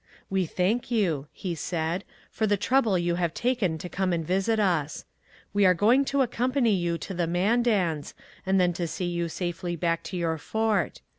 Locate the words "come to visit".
3.87-4.59